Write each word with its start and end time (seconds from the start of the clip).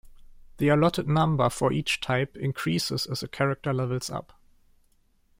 The 0.57 0.69
allotted 0.69 1.07
number 1.07 1.47
for 1.51 1.71
each 1.71 1.99
type 2.01 2.35
increases 2.35 3.05
as 3.05 3.21
a 3.21 3.27
character 3.27 3.71
levels 3.71 4.09
up. 4.09 4.33